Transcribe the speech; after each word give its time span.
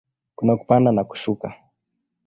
Kuna 0.35 0.57
kupanda 0.57 0.91
na 0.91 1.03
kushuka. 1.03 1.53